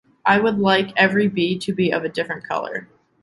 I 0.25 0.39
would 0.39 0.57
like 0.57 0.93
every 0.97 1.27
bee 1.27 1.59
to 1.59 1.73
be 1.73 1.93
of 1.93 2.03
a 2.03 2.09
different 2.09 2.47
color! 2.47 2.87